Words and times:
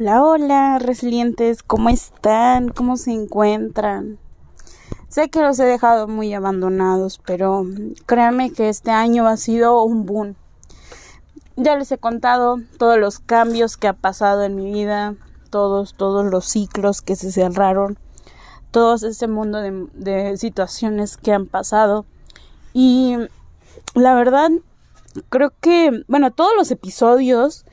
Hola, 0.00 0.24
hola, 0.24 0.78
resilientes, 0.78 1.62
¿cómo 1.62 1.90
están? 1.90 2.70
¿Cómo 2.70 2.96
se 2.96 3.12
encuentran? 3.12 4.18
Sé 5.10 5.28
que 5.28 5.42
los 5.42 5.58
he 5.58 5.64
dejado 5.64 6.08
muy 6.08 6.32
abandonados, 6.32 7.20
pero 7.26 7.66
créanme 8.06 8.50
que 8.50 8.70
este 8.70 8.92
año 8.92 9.26
ha 9.26 9.36
sido 9.36 9.84
un 9.84 10.06
boom. 10.06 10.36
Ya 11.56 11.76
les 11.76 11.92
he 11.92 11.98
contado 11.98 12.60
todos 12.78 12.96
los 12.96 13.18
cambios 13.18 13.76
que 13.76 13.88
ha 13.88 13.92
pasado 13.92 14.44
en 14.44 14.56
mi 14.56 14.72
vida, 14.72 15.16
todos, 15.50 15.92
todos 15.92 16.24
los 16.24 16.46
ciclos 16.46 17.02
que 17.02 17.14
se 17.14 17.30
cerraron, 17.30 17.98
todo 18.70 18.94
ese 18.94 19.28
mundo 19.28 19.58
de, 19.58 19.86
de 19.92 20.38
situaciones 20.38 21.18
que 21.18 21.34
han 21.34 21.44
pasado. 21.44 22.06
Y 22.72 23.18
la 23.94 24.14
verdad, 24.14 24.48
creo 25.28 25.52
que, 25.60 26.04
bueno, 26.08 26.30
todos 26.30 26.52
los 26.56 26.70
episodios 26.70 27.66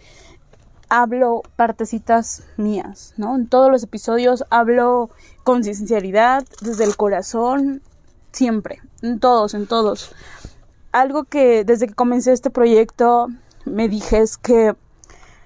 hablo 0.90 1.44
partecitas 1.55 2.44
mías, 2.58 3.14
¿no? 3.18 3.36
En 3.36 3.48
todos 3.48 3.72
los 3.72 3.84
episodios 3.84 4.45
hablo 4.50 5.09
con 5.44 5.64
sinceridad, 5.64 6.45
desde 6.62 6.84
el 6.84 6.95
corazón, 6.95 7.82
siempre, 8.32 8.82
en 9.02 9.20
todos, 9.20 9.54
en 9.54 9.68
todos. 9.68 10.12
Algo 10.92 11.26
que 11.26 11.64
desde 11.64 11.88
que 11.88 11.94
comencé 11.94 12.34
este 12.34 12.50
proyecto 12.50 13.28
me 13.66 13.90
dije 13.90 14.20
es 14.20 14.38
que 14.38 14.76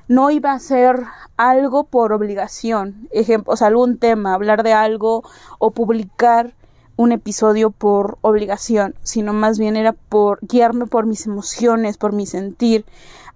no 0.07 0.29
iba 0.29 0.51
a 0.51 0.59
ser 0.59 1.03
algo 1.37 1.85
por 1.85 2.13
obligación, 2.13 3.07
ejemplo, 3.11 3.53
o 3.53 3.55
sea, 3.55 3.67
algún 3.67 3.97
tema, 3.97 4.33
hablar 4.33 4.63
de 4.63 4.73
algo 4.73 5.23
o 5.57 5.71
publicar 5.71 6.53
un 6.97 7.11
episodio 7.11 7.71
por 7.71 8.17
obligación, 8.21 8.95
sino 9.01 9.33
más 9.33 9.57
bien 9.57 9.75
era 9.75 9.93
por 9.93 10.39
guiarme 10.41 10.85
por 10.85 11.05
mis 11.05 11.25
emociones, 11.25 11.97
por 11.97 12.13
mi 12.13 12.25
sentir, 12.25 12.85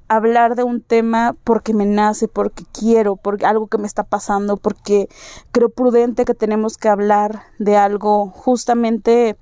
hablar 0.08 0.56
de 0.56 0.64
un 0.64 0.82
tema 0.82 1.36
porque 1.44 1.74
me 1.74 1.86
nace, 1.86 2.28
porque 2.28 2.64
quiero, 2.72 3.16
por 3.16 3.44
algo 3.46 3.68
que 3.68 3.78
me 3.78 3.88
está 3.88 4.04
pasando, 4.04 4.58
porque 4.58 5.10
creo 5.52 5.70
prudente 5.70 6.26
que 6.26 6.34
tenemos 6.34 6.78
que 6.78 6.90
hablar 6.90 7.44
de 7.60 7.78
algo. 7.78 8.30
Justamente 8.30 9.38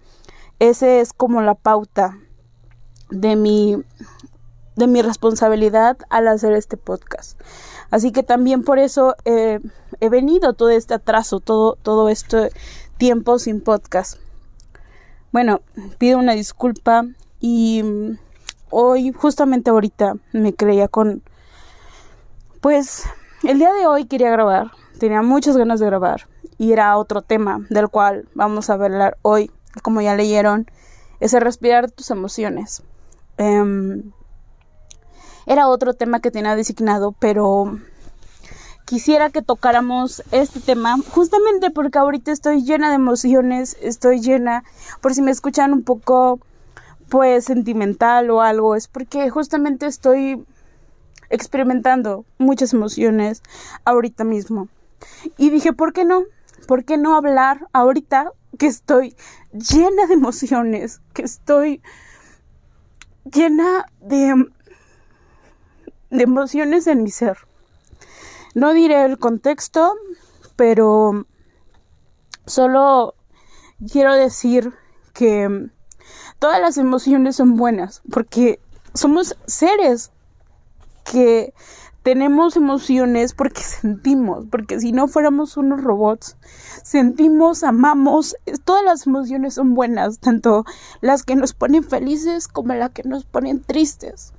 ese 0.59 1.01
es 1.01 1.13
como 1.13 1.41
la 1.41 1.55
pauta 1.55 2.17
de 3.09 3.35
mi 3.35 3.83
de 4.75 4.87
mi 4.87 5.03
responsabilidad 5.03 5.97
al 6.09 6.27
hacer 6.27 6.53
este 6.53 6.77
podcast. 6.77 7.39
Así 7.91 8.11
que 8.11 8.23
también 8.23 8.63
por 8.63 8.79
eso 8.79 9.15
he 9.25 9.59
venido 10.09 10.53
todo 10.53 10.71
este 10.71 10.95
atraso, 10.95 11.39
todo, 11.39 11.77
todo 11.81 12.09
este 12.09 12.49
tiempo 12.97 13.37
sin 13.37 13.61
podcast. 13.61 14.17
Bueno, 15.31 15.61
pido 15.99 16.17
una 16.17 16.33
disculpa 16.33 17.05
y 17.39 17.83
hoy, 18.73 19.11
justamente 19.11 19.69
ahorita, 19.69 20.15
me 20.31 20.53
creía 20.53 20.87
con... 20.87 21.21
Pues 22.61 23.03
el 23.43 23.59
día 23.59 23.71
de 23.73 23.85
hoy 23.87 24.05
quería 24.05 24.31
grabar, 24.31 24.71
tenía 24.99 25.21
muchas 25.21 25.57
ganas 25.57 25.79
de 25.79 25.85
grabar 25.85 26.27
y 26.57 26.71
era 26.71 26.97
otro 26.97 27.21
tema 27.21 27.65
del 27.69 27.89
cual 27.89 28.27
vamos 28.33 28.69
a 28.69 28.73
hablar 28.73 29.17
hoy, 29.21 29.51
como 29.81 30.01
ya 30.01 30.15
leyeron, 30.15 30.65
es 31.19 31.33
el 31.33 31.41
respirar 31.41 31.91
tus 31.91 32.09
emociones. 32.09 32.83
Em, 33.37 34.11
era 35.45 35.67
otro 35.67 35.93
tema 35.93 36.19
que 36.19 36.31
tenía 36.31 36.55
designado, 36.55 37.11
pero 37.19 37.79
quisiera 38.85 39.29
que 39.29 39.41
tocáramos 39.41 40.23
este 40.31 40.59
tema 40.59 40.95
justamente 41.11 41.69
porque 41.69 41.99
ahorita 41.99 42.31
estoy 42.31 42.63
llena 42.63 42.89
de 42.89 42.95
emociones, 42.95 43.77
estoy 43.81 44.21
llena, 44.21 44.63
por 45.01 45.13
si 45.13 45.21
me 45.21 45.31
escuchan 45.31 45.73
un 45.73 45.83
poco 45.83 46.39
pues 47.09 47.45
sentimental 47.45 48.29
o 48.29 48.41
algo, 48.41 48.75
es 48.75 48.87
porque 48.87 49.29
justamente 49.29 49.85
estoy 49.85 50.43
experimentando 51.29 52.25
muchas 52.37 52.73
emociones 52.73 53.41
ahorita 53.85 54.23
mismo. 54.23 54.69
Y 55.37 55.49
dije, 55.49 55.73
¿por 55.73 55.93
qué 55.93 56.05
no? 56.05 56.23
¿Por 56.67 56.85
qué 56.85 56.97
no 56.97 57.15
hablar 57.15 57.67
ahorita 57.73 58.31
que 58.57 58.67
estoy 58.67 59.15
llena 59.51 60.05
de 60.07 60.13
emociones, 60.13 61.01
que 61.13 61.23
estoy 61.23 61.81
llena 63.25 63.85
de, 63.99 64.45
de 66.09 66.23
emociones 66.23 66.87
en 66.87 67.03
mi 67.03 67.11
ser? 67.11 67.37
No 68.55 68.73
diré 68.73 69.03
el 69.03 69.17
contexto, 69.17 69.95
pero 70.55 71.25
solo 72.45 73.15
quiero 73.91 74.13
decir 74.13 74.71
que 75.13 75.69
todas 76.43 76.59
las 76.59 76.77
emociones 76.77 77.37
son 77.37 77.55
buenas, 77.55 78.01
porque 78.11 78.59
somos 78.93 79.37
seres 79.45 80.11
que 81.09 81.53
tenemos 82.03 82.57
emociones 82.57 83.33
porque 83.33 83.61
sentimos, 83.81 84.47
porque 84.51 84.77
si 84.77 84.91
no 84.91 85.07
fuéramos 85.07 85.55
unos 85.55 85.81
robots, 85.81 86.35
sentimos, 86.83 87.63
amamos, 87.63 88.35
todas 88.65 88.83
las 88.83 89.07
emociones 89.07 89.53
son 89.53 89.73
buenas, 89.73 90.19
tanto 90.19 90.65
las 90.99 91.23
que 91.23 91.37
nos 91.37 91.53
ponen 91.53 91.81
felices 91.81 92.49
como 92.49 92.73
las 92.73 92.89
que 92.89 93.03
nos 93.03 93.23
ponen 93.23 93.61
tristes. 93.61 94.33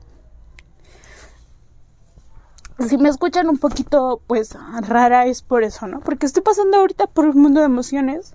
Si 2.86 2.98
me 2.98 3.09
escuchan 3.09 3.48
un 3.48 3.56
poquito, 3.56 4.21
pues 4.26 4.54
rara 4.82 5.25
es 5.25 5.41
por 5.41 5.65
eso, 5.65 5.86
¿no? 5.86 6.00
Porque 6.00 6.26
estoy 6.26 6.42
pasando 6.42 6.76
ahorita 6.76 7.06
por 7.06 7.25
un 7.25 7.41
mundo 7.41 7.60
de 7.60 7.66
emociones 7.66 8.34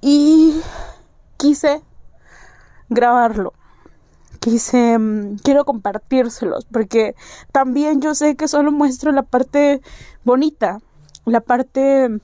y 0.00 0.60
quise 1.36 1.82
grabarlo. 2.94 3.52
Quise, 4.40 4.98
mm, 4.98 5.36
quiero 5.42 5.64
compartírselos, 5.64 6.64
porque 6.66 7.14
también 7.52 8.00
yo 8.00 8.14
sé 8.14 8.36
que 8.36 8.48
solo 8.48 8.72
muestro 8.72 9.12
la 9.12 9.22
parte 9.22 9.80
bonita, 10.24 10.80
la 11.24 11.40
parte 11.40 12.20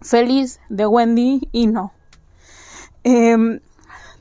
feliz 0.00 0.60
de 0.68 0.86
Wendy 0.86 1.48
y 1.52 1.66
no. 1.66 1.92
Em, 3.04 3.60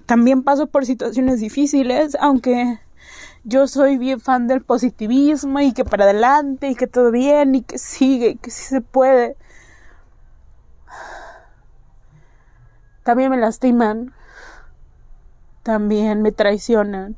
también 0.05 0.43
paso 0.43 0.67
por 0.67 0.85
situaciones 0.85 1.39
difíciles, 1.39 2.17
aunque 2.19 2.79
yo 3.43 3.67
soy 3.67 3.97
bien 3.97 4.19
fan 4.19 4.47
del 4.47 4.61
positivismo 4.61 5.59
y 5.59 5.73
que 5.73 5.85
para 5.85 6.03
adelante 6.03 6.69
y 6.69 6.75
que 6.75 6.87
todo 6.87 7.11
bien 7.11 7.55
y 7.55 7.61
que 7.61 7.77
sigue 7.77 8.29
y 8.29 8.35
que 8.35 8.51
sí 8.51 8.63
se 8.63 8.81
puede. 8.81 9.37
También 13.03 13.31
me 13.31 13.37
lastiman, 13.37 14.13
también 15.67 16.21
me 16.21 16.31
traicionan, 16.31 17.17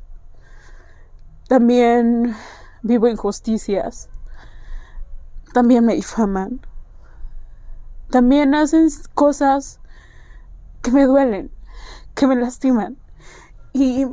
también 1.46 2.34
vivo 2.82 3.06
injusticias, 3.06 4.08
también 5.54 5.86
me 5.86 5.94
difaman, 5.94 6.60
también 8.10 8.56
hacen 8.56 8.88
cosas 9.14 9.78
que 10.82 10.90
me 10.90 11.04
duelen, 11.04 11.52
que 12.16 12.26
me 12.26 12.34
lastiman. 12.34 12.96
Y 13.72 14.08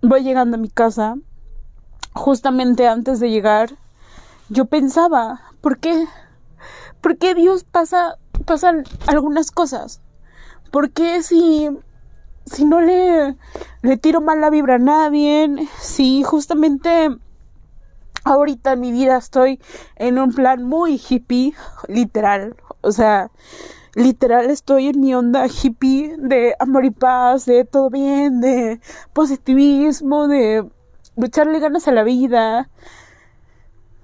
voy 0.00 0.22
llegando 0.22 0.56
a 0.56 0.60
mi 0.60 0.70
casa, 0.70 1.16
justamente 2.14 2.88
antes 2.88 3.20
de 3.20 3.28
llegar, 3.28 3.76
yo 4.48 4.64
pensaba, 4.64 5.42
¿por 5.60 5.76
qué? 5.76 6.06
¿Por 7.02 7.18
qué 7.18 7.34
Dios 7.34 7.64
pasa, 7.64 8.16
pasan 8.46 8.84
algunas 9.08 9.50
cosas? 9.50 10.00
¿Por 10.70 10.90
qué 10.90 11.22
si 11.22 11.68
si 12.46 12.64
no 12.64 12.80
le, 12.80 13.36
le 13.82 13.96
tiro 13.96 14.20
mal 14.20 14.40
la 14.40 14.50
vibra 14.50 14.74
a 14.76 14.78
nadie, 14.78 15.68
si 15.80 16.22
justamente 16.22 17.08
ahorita 18.24 18.72
en 18.72 18.80
mi 18.80 18.92
vida 18.92 19.16
estoy 19.16 19.60
en 19.96 20.18
un 20.18 20.32
plan 20.32 20.62
muy 20.62 21.00
hippie, 21.08 21.54
literal, 21.88 22.56
o 22.80 22.92
sea, 22.92 23.30
literal 23.94 24.50
estoy 24.50 24.88
en 24.88 25.00
mi 25.00 25.14
onda 25.14 25.46
hippie 25.46 26.16
de 26.18 26.54
amor 26.58 26.84
y 26.84 26.90
paz, 26.90 27.46
de 27.46 27.64
todo 27.64 27.90
bien, 27.90 28.40
de 28.40 28.80
positivismo, 29.12 30.28
de 30.28 30.68
lucharle 31.16 31.60
ganas 31.60 31.86
a 31.88 31.92
la 31.92 32.02
vida, 32.02 32.68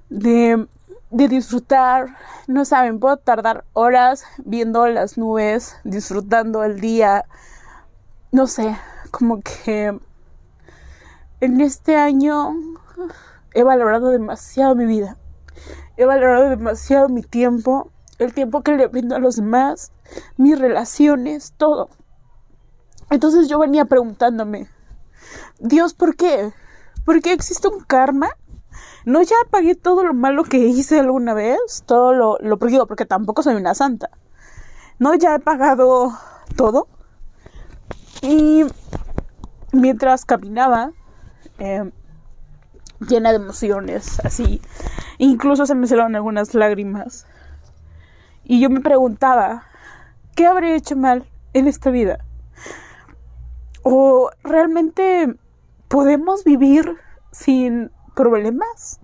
de, 0.09 0.67
de 1.11 1.29
disfrutar. 1.29 2.17
No 2.47 2.65
saben, 2.65 3.01
puedo 3.01 3.17
tardar 3.17 3.65
horas 3.73 4.25
viendo 4.39 4.87
las 4.87 5.19
nubes, 5.19 5.77
disfrutando 5.85 6.65
el 6.65 6.81
día, 6.81 7.25
no 8.33 8.47
sé, 8.47 8.77
como 9.11 9.41
que 9.41 9.99
en 11.41 11.61
este 11.61 11.97
año 11.97 12.55
he 13.55 13.63
valorado 13.63 14.11
demasiado 14.11 14.75
mi 14.75 14.87
vida. 14.87 15.17
He 15.97 16.05
valorado 16.05 16.49
demasiado 16.49 17.09
mi 17.09 17.23
tiempo, 17.23 17.91
el 18.19 18.33
tiempo 18.33 18.63
que 18.63 18.73
le 18.73 18.87
brindo 18.87 19.17
a 19.17 19.19
los 19.19 19.37
demás, 19.37 19.93
mis 20.37 20.59
relaciones, 20.59 21.55
todo. 21.57 21.91
Entonces 23.11 23.49
yo 23.49 23.59
venía 23.59 23.85
preguntándome, 23.85 24.69
Dios, 25.59 25.95
¿por 25.95 26.15
qué? 26.17 26.53
¿Por 27.05 27.21
qué 27.21 27.33
existe 27.33 27.69
un 27.69 27.81
karma? 27.81 28.31
¿No 29.05 29.23
ya 29.23 29.37
pagué 29.51 29.75
todo 29.75 30.05
lo 30.05 30.15
malo 30.15 30.45
que 30.45 30.59
hice 30.59 31.01
alguna 31.01 31.35
vez? 31.35 31.83
Todo 31.87 32.13
lo, 32.13 32.39
lo 32.39 32.59
porque 32.59 33.07
tampoco 33.07 33.43
soy 33.43 33.57
una 33.57 33.75
santa. 33.75 34.11
¿No 34.99 35.15
ya 35.15 35.35
he 35.35 35.39
pagado 35.41 36.13
todo? 36.57 36.87
Y 38.23 38.65
mientras 39.73 40.25
caminaba, 40.25 40.93
em, 41.59 41.93
llena 43.01 43.31
de 43.31 43.37
emociones, 43.37 44.21
así. 44.25 44.61
Incluso 45.19 45.67
se 45.67 45.75
me 45.75 45.87
salieron 45.87 46.17
algunas 46.17 46.55
lágrimas. 46.55 47.27
Y 48.45 48.61
yo 48.61 48.69
me 48.71 48.81
preguntaba, 48.81 49.65
¿qué 50.35 50.47
habré 50.47 50.75
hecho 50.75 50.97
mal 50.97 51.25
en 51.53 51.67
esta 51.67 51.91
vida? 51.91 52.25
¿O 53.83 54.31
realmente 54.43 55.35
podemos 55.89 56.45
vivir 56.45 56.97
sin 57.33 57.91
problemas? 58.15 59.01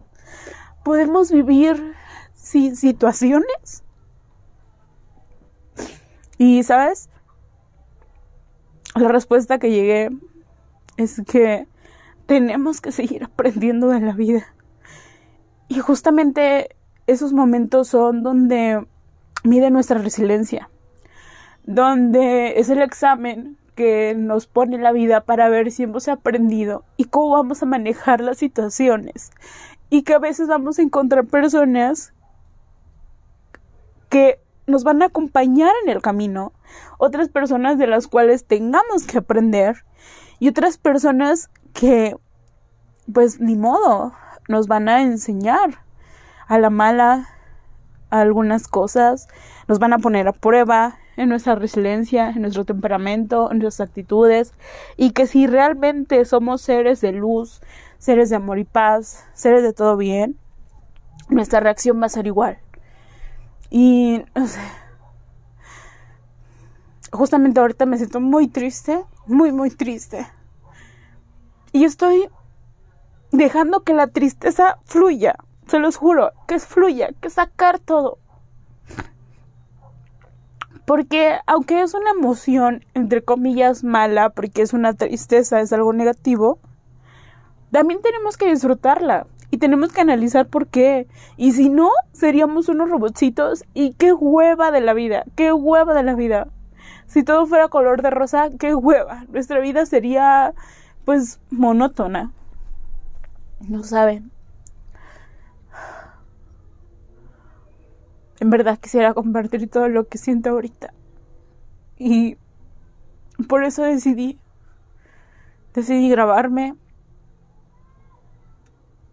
¿Podemos 0.84 1.30
vivir 1.30 1.94
sin 2.34 2.76
situaciones? 2.76 3.82
Y, 6.38 6.62
¿sabes? 6.62 7.08
La 8.96 9.08
respuesta 9.08 9.58
que 9.58 9.70
llegué 9.70 10.10
es 10.96 11.20
que 11.30 11.66
tenemos 12.24 12.80
que 12.80 12.92
seguir 12.92 13.24
aprendiendo 13.24 13.88
de 13.88 14.00
la 14.00 14.12
vida. 14.12 14.54
Y 15.68 15.80
justamente 15.80 16.76
esos 17.06 17.34
momentos 17.34 17.88
son 17.88 18.22
donde 18.22 18.86
mide 19.44 19.70
nuestra 19.70 19.98
resiliencia, 19.98 20.70
donde 21.64 22.58
es 22.58 22.70
el 22.70 22.80
examen 22.80 23.58
que 23.74 24.14
nos 24.16 24.46
pone 24.46 24.78
la 24.78 24.92
vida 24.92 25.20
para 25.20 25.50
ver 25.50 25.70
si 25.70 25.82
hemos 25.82 26.08
aprendido 26.08 26.84
y 26.96 27.04
cómo 27.04 27.30
vamos 27.32 27.62
a 27.62 27.66
manejar 27.66 28.22
las 28.22 28.38
situaciones. 28.38 29.30
Y 29.90 30.04
que 30.04 30.14
a 30.14 30.18
veces 30.18 30.48
vamos 30.48 30.78
a 30.78 30.82
encontrar 30.82 31.26
personas 31.26 32.14
que 34.08 34.40
nos 34.66 34.84
van 34.84 35.02
a 35.02 35.06
acompañar 35.06 35.72
en 35.84 35.90
el 35.90 36.02
camino, 36.02 36.52
otras 36.98 37.28
personas 37.28 37.78
de 37.78 37.86
las 37.86 38.08
cuales 38.08 38.44
tengamos 38.44 39.06
que 39.06 39.18
aprender 39.18 39.84
y 40.38 40.48
otras 40.48 40.78
personas 40.78 41.50
que 41.72 42.16
pues 43.12 43.40
ni 43.40 43.56
modo, 43.56 44.12
nos 44.48 44.66
van 44.66 44.88
a 44.88 45.02
enseñar 45.02 45.82
a 46.48 46.58
la 46.58 46.70
mala 46.70 47.28
algunas 48.10 48.68
cosas, 48.68 49.28
nos 49.68 49.78
van 49.78 49.92
a 49.92 49.98
poner 49.98 50.28
a 50.28 50.32
prueba 50.32 50.98
en 51.16 51.28
nuestra 51.28 51.54
resiliencia, 51.54 52.30
en 52.30 52.42
nuestro 52.42 52.64
temperamento, 52.64 53.50
en 53.50 53.58
nuestras 53.58 53.88
actitudes, 53.88 54.52
y 54.96 55.12
que 55.12 55.26
si 55.26 55.46
realmente 55.46 56.24
somos 56.24 56.60
seres 56.60 57.00
de 57.00 57.12
luz, 57.12 57.60
seres 57.98 58.30
de 58.30 58.36
amor 58.36 58.58
y 58.58 58.64
paz, 58.64 59.24
seres 59.34 59.62
de 59.62 59.72
todo 59.72 59.96
bien, 59.96 60.36
nuestra 61.28 61.60
reacción 61.60 62.00
va 62.00 62.06
a 62.06 62.10
ser 62.10 62.26
igual. 62.26 62.58
Y 63.70 64.24
no 64.34 64.46
sé, 64.46 64.60
justamente 67.12 67.60
ahorita 67.60 67.86
me 67.86 67.96
siento 67.96 68.20
muy 68.20 68.48
triste, 68.48 69.04
muy, 69.26 69.52
muy 69.52 69.70
triste. 69.70 70.26
Y 71.72 71.84
estoy 71.84 72.28
dejando 73.32 73.82
que 73.82 73.94
la 73.94 74.06
tristeza 74.06 74.78
fluya. 74.84 75.36
Se 75.66 75.78
los 75.78 75.96
juro, 75.96 76.32
que 76.46 76.60
fluya, 76.60 77.10
que 77.20 77.28
sacar 77.28 77.78
todo. 77.80 78.18
Porque 80.86 81.38
aunque 81.46 81.82
es 81.82 81.94
una 81.94 82.10
emoción, 82.10 82.84
entre 82.94 83.22
comillas, 83.22 83.82
mala, 83.82 84.30
porque 84.30 84.62
es 84.62 84.72
una 84.72 84.94
tristeza, 84.94 85.60
es 85.60 85.72
algo 85.72 85.92
negativo, 85.92 86.60
también 87.72 88.00
tenemos 88.00 88.36
que 88.36 88.48
disfrutarla 88.48 89.26
y 89.50 89.58
tenemos 89.58 89.92
que 89.92 90.00
analizar 90.00 90.46
por 90.46 90.66
qué. 90.66 91.06
Y 91.36 91.52
si 91.52 91.68
no, 91.68 91.90
seríamos 92.12 92.68
unos 92.68 92.90
robotcitos 92.90 93.64
y 93.74 93.92
qué 93.94 94.12
hueva 94.12 94.70
de 94.70 94.80
la 94.80 94.94
vida, 94.94 95.24
qué 95.34 95.52
hueva 95.52 95.94
de 95.94 96.02
la 96.02 96.14
vida. 96.14 96.48
Si 97.06 97.22
todo 97.22 97.46
fuera 97.46 97.68
color 97.68 98.02
de 98.02 98.10
rosa, 98.10 98.50
qué 98.58 98.74
hueva. 98.74 99.24
Nuestra 99.28 99.60
vida 99.60 99.86
sería 99.86 100.54
pues 101.04 101.40
monótona. 101.50 102.32
No 103.60 103.84
saben. 103.84 104.30
En 108.40 108.50
verdad 108.50 108.78
quisiera 108.78 109.14
compartir 109.14 109.68
todo 109.70 109.88
lo 109.88 110.08
que 110.08 110.18
siento 110.18 110.50
ahorita. 110.50 110.92
Y 111.98 112.36
por 113.48 113.64
eso 113.64 113.82
decidí. 113.82 114.38
Decidí 115.74 116.08
grabarme. 116.10 116.74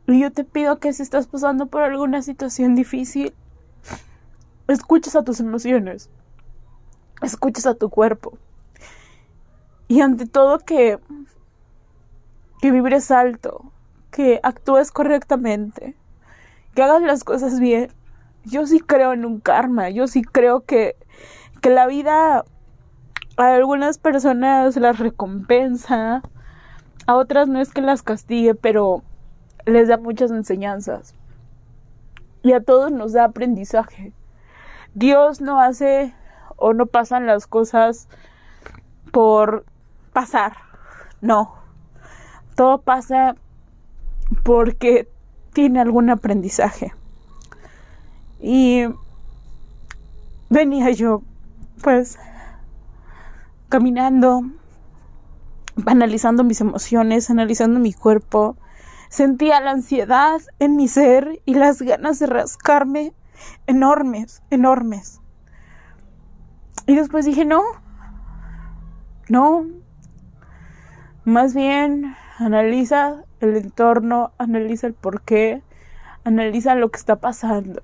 Y 0.07 0.19
yo 0.19 0.31
te 0.31 0.43
pido 0.43 0.79
que 0.79 0.93
si 0.93 1.01
estás 1.01 1.27
pasando 1.27 1.67
por 1.67 1.83
alguna 1.83 2.21
situación 2.21 2.75
difícil, 2.75 3.33
escuches 4.67 5.15
a 5.15 5.23
tus 5.23 5.39
emociones. 5.39 6.09
Escuches 7.21 7.65
a 7.65 7.75
tu 7.75 7.89
cuerpo. 7.89 8.37
Y 9.87 10.01
ante 10.01 10.25
todo 10.25 10.59
que 10.59 10.99
que 12.63 12.71
vibres 12.71 13.11
alto, 13.11 13.73
que 14.09 14.39
actúes 14.41 14.89
correctamente, 14.89 15.97
que 16.73 16.81
hagas 16.81 17.01
las 17.01 17.25
cosas 17.25 17.59
bien. 17.59 17.91
Yo 18.45 18.65
sí 18.65 18.79
creo 18.79 19.11
en 19.11 19.25
un 19.25 19.41
karma, 19.41 19.89
yo 19.89 20.07
sí 20.07 20.21
creo 20.21 20.61
que, 20.61 20.95
que 21.59 21.69
la 21.69 21.87
vida 21.87 22.45
a 23.35 23.53
algunas 23.53 23.97
personas 23.97 24.77
las 24.77 24.97
recompensa, 24.97 26.21
a 27.05 27.15
otras 27.15 27.49
no 27.49 27.59
es 27.59 27.73
que 27.73 27.81
las 27.81 28.01
castigue, 28.01 28.55
pero 28.55 29.03
les 29.65 29.87
da 29.87 29.97
muchas 29.97 30.31
enseñanzas. 30.31 31.15
Y 32.41 32.53
a 32.53 32.61
todos 32.61 32.91
nos 32.91 33.13
da 33.13 33.25
aprendizaje. 33.25 34.11
Dios 34.93 35.41
no 35.41 35.59
hace 35.59 36.13
o 36.57 36.73
no 36.73 36.85
pasan 36.85 37.25
las 37.25 37.47
cosas 37.47 38.07
por 39.11 39.65
pasar. 40.11 40.53
No. 41.21 41.55
Todo 42.55 42.81
pasa 42.81 43.35
porque 44.43 45.07
tiene 45.53 45.79
algún 45.79 46.09
aprendizaje. 46.09 46.93
Y 48.41 48.83
venía 50.49 50.91
yo, 50.91 51.21
pues, 51.81 52.19
caminando, 53.69 54.43
analizando 55.85 56.43
mis 56.43 56.61
emociones, 56.61 57.29
analizando 57.29 57.79
mi 57.79 57.93
cuerpo. 57.93 58.57
Sentía 59.13 59.61
la 59.61 59.69
ansiedad 59.69 60.41
en 60.57 60.75
mi 60.75 60.87
ser 60.87 61.39
y 61.45 61.53
las 61.53 61.83
ganas 61.83 62.17
de 62.17 62.25
rascarme 62.25 63.13
enormes, 63.67 64.41
enormes. 64.49 65.21
Y 66.87 66.95
después 66.95 67.23
dije, 67.23 67.45
no, 67.45 67.61
no, 69.29 69.67
más 71.25 71.53
bien 71.53 72.15
analiza 72.39 73.23
el 73.39 73.55
entorno, 73.55 74.31
analiza 74.39 74.87
el 74.87 74.95
por 74.95 75.21
qué, 75.21 75.61
analiza 76.23 76.73
lo 76.73 76.89
que 76.89 76.97
está 76.97 77.17
pasando. 77.17 77.83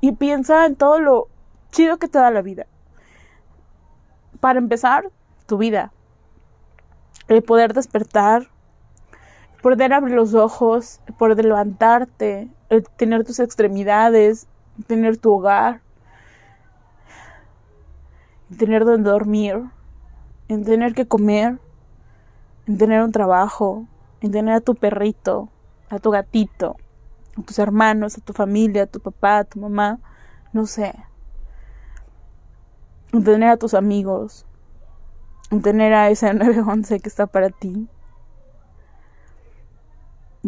Y 0.00 0.12
piensa 0.12 0.64
en 0.64 0.74
todo 0.74 1.00
lo 1.00 1.28
chido 1.70 1.98
que 1.98 2.08
te 2.08 2.18
da 2.18 2.30
la 2.30 2.40
vida. 2.40 2.64
Para 4.40 4.58
empezar, 4.58 5.10
tu 5.44 5.58
vida. 5.58 5.92
El 7.28 7.42
poder 7.42 7.74
despertar, 7.74 8.55
poder 9.62 9.92
abrir 9.92 10.14
los 10.14 10.34
ojos, 10.34 11.00
poder 11.18 11.44
levantarte, 11.44 12.48
el 12.68 12.84
tener 12.96 13.24
tus 13.24 13.40
extremidades, 13.40 14.46
tener 14.86 15.16
tu 15.16 15.32
hogar, 15.32 15.80
tener 18.56 18.84
donde 18.84 19.10
dormir, 19.10 19.62
en 20.48 20.64
tener 20.64 20.94
que 20.94 21.06
comer, 21.06 21.58
en 22.66 22.78
tener 22.78 23.02
un 23.02 23.12
trabajo, 23.12 23.86
en 24.20 24.30
tener 24.30 24.54
a 24.54 24.60
tu 24.60 24.74
perrito, 24.74 25.48
a 25.88 25.98
tu 25.98 26.10
gatito, 26.10 26.76
a 27.36 27.42
tus 27.42 27.58
hermanos, 27.58 28.16
a 28.18 28.20
tu 28.20 28.32
familia, 28.32 28.84
a 28.84 28.86
tu 28.86 29.00
papá, 29.00 29.38
a 29.38 29.44
tu 29.44 29.60
mamá, 29.60 29.98
no 30.52 30.66
sé. 30.66 30.94
En 33.12 33.24
tener 33.24 33.50
a 33.50 33.56
tus 33.56 33.74
amigos, 33.74 34.46
en 35.50 35.62
tener 35.62 35.92
a 35.92 36.10
ese 36.10 36.32
911 36.34 37.00
que 37.00 37.08
está 37.08 37.26
para 37.26 37.50
ti. 37.50 37.88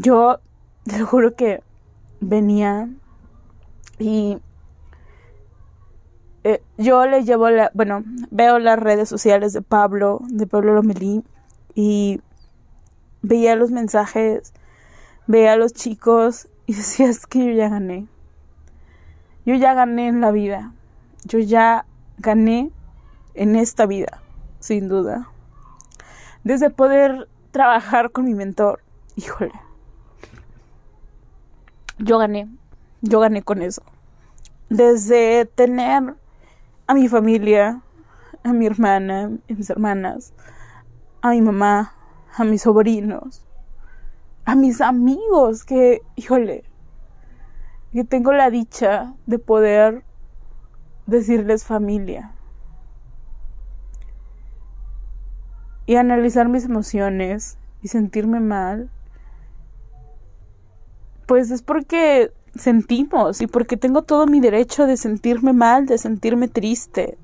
Yo 0.01 0.39
te 0.85 1.01
juro 1.03 1.35
que 1.35 1.61
venía 2.21 2.89
y 3.99 4.39
eh, 6.45 6.63
yo 6.77 7.05
le 7.07 7.25
llevo 7.25 7.51
la, 7.51 7.73
bueno, 7.75 8.05
veo 8.31 8.61
las 8.61 8.79
redes 8.79 9.09
sociales 9.09 9.53
de 9.53 9.61
Pablo, 9.61 10.21
de 10.29 10.47
Pablo 10.47 10.73
Lomelí 10.75 11.25
y 11.75 12.21
veía 13.23 13.57
los 13.57 13.73
mensajes, 13.73 14.53
veía 15.27 15.55
a 15.55 15.57
los 15.57 15.73
chicos 15.73 16.47
y 16.67 16.75
decía, 16.77 17.09
es 17.09 17.27
que 17.27 17.47
yo 17.47 17.51
ya 17.51 17.69
gané. 17.69 18.07
Yo 19.45 19.57
ya 19.57 19.75
gané 19.75 20.07
en 20.07 20.21
la 20.21 20.31
vida. 20.31 20.75
Yo 21.25 21.41
ya 21.41 21.87
gané 22.19 22.71
en 23.35 23.57
esta 23.57 23.85
vida, 23.87 24.23
sin 24.61 24.87
duda. 24.87 25.29
Desde 26.45 26.71
poder 26.71 27.29
trabajar 27.51 28.13
con 28.13 28.27
mi 28.27 28.35
mentor, 28.35 28.81
híjole. 29.17 29.68
Yo 31.99 32.19
gané, 32.19 32.49
yo 33.03 33.21
gané 33.21 33.43
con 33.43 33.63
eso. 33.63 33.83
Desde 34.71 35.47
tener 35.47 36.15
a 36.87 36.95
mi 36.95 37.09
familia, 37.09 37.83
a 38.45 38.53
mi 38.53 38.67
hermana, 38.67 39.31
a 39.51 39.53
mis 39.55 39.69
hermanas, 39.71 40.33
a 41.23 41.31
mi 41.31 41.43
mamá, 41.43 41.93
a 42.37 42.45
mis 42.45 42.63
sobrinos. 42.63 43.45
a 44.49 44.55
mis 44.55 44.81
amigos 44.81 45.63
que, 45.63 46.01
híjole, 46.17 46.65
que 47.93 48.03
tengo 48.03 48.33
la 48.33 48.49
dicha 48.49 49.13
de 49.27 49.39
poder 49.39 50.05
decirles 51.05 51.67
familia. 51.67 52.33
Y 55.85 55.97
analizar 55.97 56.49
mis 56.49 56.65
emociones 56.65 57.59
y 57.83 57.89
sentirme 57.89 58.41
mal, 58.41 58.91
pues 61.29 61.51
es 61.51 61.61
porque 61.61 62.33
sentimos 62.55 63.43
y 63.43 63.47
porque 63.47 63.77
tengo 63.77 64.01
todo 64.01 64.27
mi 64.27 64.41
derecho 64.41 64.87
de 64.87 64.97
sentirme 64.97 65.53
mal, 65.53 65.85
de 65.85 65.99
sentirme 65.99 66.49
triste. 66.49 67.19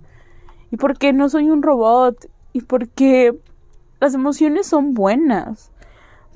Y 0.71 0.77
porque 0.77 1.15
no 1.15 1.31
soy 1.31 1.49
un 1.49 1.63
robot 1.63 2.31
y 2.53 2.61
porque 2.61 3.35
las 4.01 4.13
emociones 4.13 4.67
son 4.67 4.93
buenas. 4.93 5.73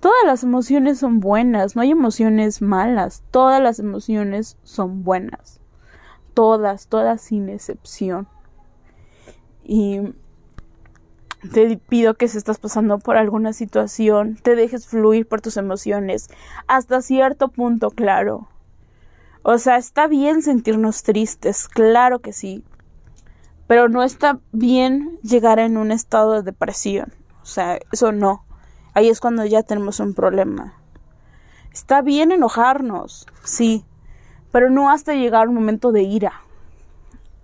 Todas 0.01 0.25
las 0.25 0.45
emociones 0.45 0.99
son 0.99 1.21
buenas, 1.21 1.77
no 1.77 1.83
hay 1.83 1.91
emociones 1.91 2.63
malas, 2.63 3.23
todas 3.31 3.63
las 3.63 3.79
emociones 3.79 4.57
son 4.63 5.05
buenas. 5.05 5.61
Todas, 6.33 6.89
todas 6.89 7.21
sin 7.21 7.51
excepción. 7.51 8.29
Y 9.63 10.01
te 11.53 11.77
pido 11.77 12.15
que 12.15 12.29
si 12.29 12.39
estás 12.39 12.59
pasando 12.59 12.99
por 12.99 13.17
alguna 13.17 13.53
situación, 13.53 14.37
te 14.43 14.57
dejes 14.57 14.87
fluir 14.87 15.27
por 15.29 15.41
tus 15.41 15.57
emociones 15.57 16.29
hasta 16.67 17.01
cierto 17.01 17.49
punto, 17.49 17.91
claro. 17.91 18.49
O 19.43 19.59
sea, 19.59 19.77
está 19.77 20.09
bien 20.09 20.43
sentirnos 20.43 21.03
tristes, 21.03 21.69
claro 21.69 22.19
que 22.19 22.33
sí. 22.33 22.65
Pero 23.67 23.89
no 23.89 24.03
está 24.03 24.41
bien 24.53 25.19
llegar 25.23 25.59
en 25.59 25.77
un 25.77 25.93
estado 25.93 26.33
de 26.33 26.43
depresión. 26.43 27.13
O 27.43 27.47
sea, 27.47 27.79
eso 27.93 28.13
no. 28.13 28.45
Ahí 28.95 29.09
es 29.09 29.21
cuando 29.21 29.45
ya 29.45 29.63
tenemos 29.63 30.01
un 30.01 30.15
problema. 30.15 30.75
Está 31.73 32.03
bien 32.03 32.33
enojarnos, 32.33 33.27
sí, 33.45 33.85
pero 34.51 34.71
no 34.71 34.91
hasta 34.91 35.15
llegar 35.15 35.49
un 35.49 35.55
momento 35.55 35.93
de 35.93 36.03
ira. 36.03 36.43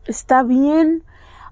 Está 0.06 0.42
bien 0.42 1.04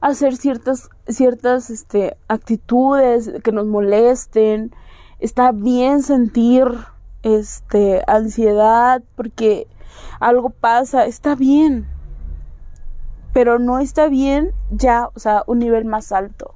hacer 0.02 0.36
ciertas, 0.36 0.90
ciertas 1.06 1.70
este, 1.70 2.16
actitudes 2.28 3.30
que 3.42 3.52
nos 3.52 3.66
molesten. 3.66 4.74
Está 5.20 5.52
bien 5.52 6.02
sentir 6.02 6.66
este, 7.22 8.02
ansiedad 8.06 9.02
porque 9.16 9.68
algo 10.20 10.50
pasa. 10.50 11.06
Está 11.06 11.34
bien. 11.36 11.86
Pero 13.32 13.58
no 13.58 13.78
está 13.78 14.08
bien 14.08 14.52
ya, 14.70 15.08
o 15.14 15.18
sea, 15.18 15.44
un 15.46 15.60
nivel 15.60 15.86
más 15.86 16.12
alto. 16.12 16.54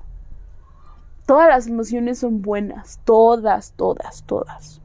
Todas 1.24 1.48
las 1.48 1.66
emociones 1.68 2.18
son 2.18 2.42
buenas, 2.42 3.00
todas, 3.04 3.72
todas, 3.72 4.24
todas. 4.24 4.82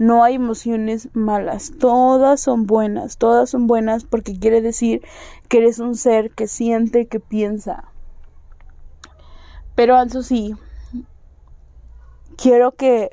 No 0.00 0.24
hay 0.24 0.36
emociones 0.36 1.10
malas, 1.12 1.72
todas 1.78 2.40
son 2.40 2.66
buenas, 2.66 3.18
todas 3.18 3.50
son 3.50 3.66
buenas 3.66 4.04
porque 4.04 4.38
quiere 4.38 4.62
decir 4.62 5.02
que 5.46 5.58
eres 5.58 5.78
un 5.78 5.94
ser 5.94 6.30
que 6.30 6.48
siente, 6.48 7.06
que 7.06 7.20
piensa. 7.20 7.84
Pero 9.74 10.00
eso 10.00 10.22
sí, 10.22 10.54
quiero 12.38 12.72
que 12.72 13.10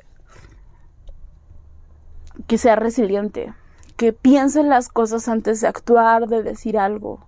que 2.47 2.57
sea 2.57 2.77
resiliente, 2.77 3.53
que 3.97 4.13
piense 4.13 4.63
las 4.63 4.87
cosas 4.87 5.27
antes 5.27 5.59
de 5.59 5.67
actuar, 5.67 6.29
de 6.29 6.41
decir 6.41 6.77
algo, 6.77 7.19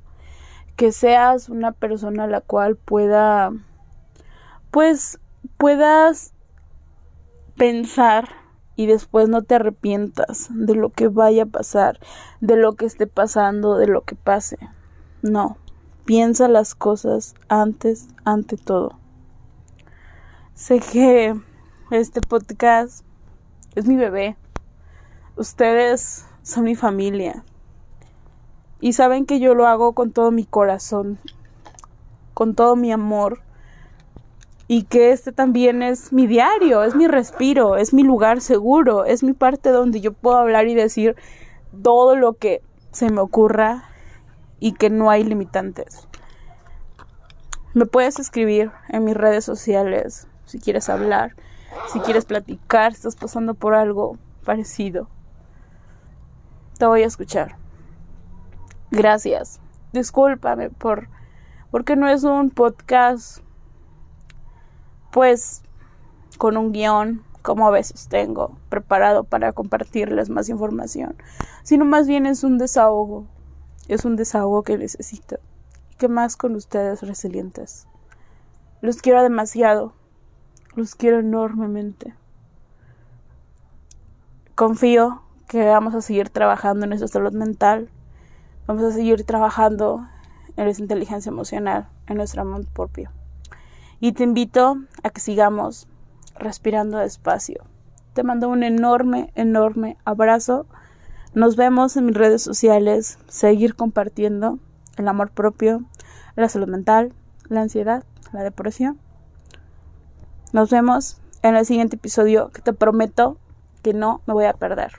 que 0.77 0.93
seas 0.93 1.49
una 1.49 1.73
persona 1.73 2.23
a 2.23 2.27
la 2.27 2.39
cual 2.39 2.77
pueda 2.77 3.51
pues 4.71 5.19
puedas 5.57 6.31
pensar 7.57 8.39
y 8.79 8.85
después 8.85 9.27
no 9.27 9.41
te 9.41 9.55
arrepientas 9.55 10.47
de 10.51 10.73
lo 10.73 10.89
que 10.89 11.09
vaya 11.09 11.43
a 11.43 11.47
pasar, 11.47 11.99
de 12.39 12.55
lo 12.55 12.77
que 12.77 12.85
esté 12.85 13.07
pasando, 13.07 13.77
de 13.77 13.87
lo 13.87 14.03
que 14.03 14.15
pase. 14.15 14.57
No, 15.21 15.57
piensa 16.05 16.47
las 16.47 16.75
cosas 16.75 17.35
antes, 17.49 18.07
ante 18.23 18.55
todo. 18.55 18.97
Sé 20.53 20.79
que 20.79 21.37
este 21.91 22.21
podcast 22.21 23.03
es 23.75 23.85
mi 23.85 23.97
bebé. 23.97 24.37
Ustedes 25.35 26.25
son 26.41 26.63
mi 26.63 26.75
familia. 26.75 27.43
Y 28.79 28.93
saben 28.93 29.25
que 29.25 29.41
yo 29.41 29.55
lo 29.55 29.67
hago 29.67 29.91
con 29.91 30.13
todo 30.13 30.31
mi 30.31 30.45
corazón, 30.45 31.19
con 32.33 32.55
todo 32.55 32.77
mi 32.77 32.93
amor 32.93 33.41
y 34.71 34.83
que 34.83 35.11
este 35.11 35.31
también 35.31 35.81
es 35.81 36.13
mi 36.13 36.27
diario, 36.27 36.83
es 36.83 36.93
mi 36.93 37.07
respiro, 37.07 37.75
es 37.75 37.91
mi 37.91 38.03
lugar 38.03 38.39
seguro, 38.39 39.03
es 39.03 39.23
mi 39.23 39.33
parte 39.33 39.71
donde 39.71 39.99
yo 39.99 40.13
puedo 40.13 40.37
hablar 40.37 40.67
y 40.67 40.75
decir 40.75 41.15
todo 41.81 42.15
lo 42.15 42.33
que 42.33 42.61
se 42.91 43.09
me 43.09 43.19
ocurra 43.19 43.85
y 44.59 44.73
que 44.73 44.91
no 44.91 45.09
hay 45.09 45.23
limitantes. 45.23 46.07
Me 47.73 47.87
puedes 47.87 48.19
escribir 48.19 48.71
en 48.89 49.05
mis 49.05 49.17
redes 49.17 49.43
sociales 49.43 50.27
si 50.45 50.59
quieres 50.59 50.87
hablar, 50.87 51.35
si 51.91 51.99
quieres 52.01 52.25
platicar, 52.25 52.91
si 52.91 52.97
estás 52.97 53.15
pasando 53.15 53.55
por 53.55 53.73
algo 53.73 54.19
parecido. 54.45 55.09
Te 56.77 56.85
voy 56.85 57.01
a 57.01 57.07
escuchar. 57.07 57.55
Gracias. 58.91 59.59
Discúlpame 59.93 60.69
por 60.69 61.09
porque 61.71 61.95
no 61.95 62.07
es 62.07 62.23
un 62.23 62.51
podcast 62.51 63.39
pues 65.11 65.61
con 66.37 66.57
un 66.57 66.71
guion, 66.71 67.23
como 67.41 67.67
a 67.67 67.71
veces 67.71 68.07
tengo, 68.07 68.57
preparado 68.69 69.23
para 69.23 69.53
compartirles 69.53 70.29
más 70.29 70.49
información, 70.49 71.15
sino 71.63 71.85
más 71.85 72.07
bien 72.07 72.25
es 72.25 72.43
un 72.43 72.57
desahogo, 72.57 73.25
es 73.87 74.05
un 74.05 74.15
desahogo 74.15 74.63
que 74.63 74.77
necesito, 74.77 75.39
y 75.91 75.95
que 75.95 76.07
más 76.07 76.37
con 76.37 76.55
ustedes 76.55 77.01
resilientes. 77.01 77.87
Los 78.81 79.01
quiero 79.01 79.23
demasiado, 79.23 79.93
los 80.75 80.95
quiero 80.95 81.19
enormemente. 81.19 82.13
Confío 84.55 85.23
que 85.47 85.65
vamos 85.65 85.95
a 85.95 86.01
seguir 86.01 86.29
trabajando 86.29 86.85
en 86.85 86.89
nuestra 86.89 87.07
salud 87.07 87.33
mental, 87.33 87.89
vamos 88.67 88.83
a 88.83 88.91
seguir 88.91 89.23
trabajando 89.23 90.07
en 90.55 90.65
nuestra 90.65 90.83
inteligencia 90.83 91.29
emocional, 91.29 91.89
en 92.07 92.17
nuestro 92.17 92.41
amor 92.41 92.65
propio. 92.67 93.11
Y 93.99 94.13
te 94.13 94.23
invito 94.23 94.77
a 95.03 95.09
que 95.09 95.19
sigamos 95.19 95.87
respirando 96.35 96.97
despacio. 96.97 97.65
Te 98.13 98.23
mando 98.23 98.49
un 98.49 98.63
enorme, 98.63 99.31
enorme 99.35 99.97
abrazo. 100.05 100.65
Nos 101.33 101.55
vemos 101.55 101.97
en 101.97 102.05
mis 102.05 102.15
redes 102.15 102.41
sociales. 102.41 103.19
Seguir 103.27 103.75
compartiendo 103.75 104.59
el 104.97 105.07
amor 105.07 105.31
propio, 105.31 105.83
la 106.35 106.49
salud 106.49 106.67
mental, 106.67 107.13
la 107.49 107.61
ansiedad, 107.61 108.03
la 108.31 108.43
depresión. 108.43 108.99
Nos 110.53 110.69
vemos 110.69 111.17
en 111.41 111.55
el 111.55 111.65
siguiente 111.65 111.95
episodio 111.95 112.49
que 112.49 112.61
te 112.61 112.73
prometo 112.73 113.37
que 113.81 113.93
no 113.93 114.21
me 114.25 114.33
voy 114.33 114.45
a 114.45 114.53
perder. 114.53 114.93